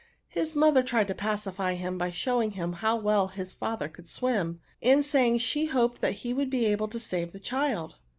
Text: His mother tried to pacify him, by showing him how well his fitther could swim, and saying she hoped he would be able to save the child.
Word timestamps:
His 0.29 0.55
mother 0.55 0.81
tried 0.81 1.07
to 1.09 1.13
pacify 1.13 1.75
him, 1.75 1.99
by 1.99 2.09
showing 2.09 2.53
him 2.53 2.73
how 2.73 2.95
well 2.95 3.27
his 3.27 3.53
fitther 3.53 3.87
could 3.87 4.09
swim, 4.09 4.59
and 4.81 5.05
saying 5.05 5.37
she 5.37 5.67
hoped 5.67 6.03
he 6.03 6.33
would 6.33 6.49
be 6.49 6.65
able 6.65 6.87
to 6.87 6.99
save 6.99 7.33
the 7.33 7.39
child. 7.39 7.97